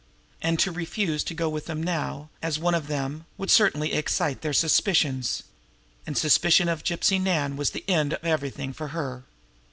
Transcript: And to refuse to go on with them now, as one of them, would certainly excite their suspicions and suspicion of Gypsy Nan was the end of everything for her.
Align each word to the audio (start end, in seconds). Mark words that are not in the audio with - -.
And 0.41 0.57
to 0.57 0.71
refuse 0.71 1.23
to 1.25 1.35
go 1.35 1.45
on 1.45 1.51
with 1.53 1.67
them 1.67 1.83
now, 1.83 2.31
as 2.41 2.57
one 2.57 2.73
of 2.73 2.87
them, 2.87 3.27
would 3.37 3.51
certainly 3.51 3.93
excite 3.93 4.41
their 4.41 4.51
suspicions 4.51 5.43
and 6.07 6.17
suspicion 6.17 6.67
of 6.67 6.83
Gypsy 6.83 7.21
Nan 7.21 7.55
was 7.55 7.69
the 7.69 7.87
end 7.87 8.13
of 8.13 8.25
everything 8.25 8.73
for 8.73 8.87
her. 8.87 9.25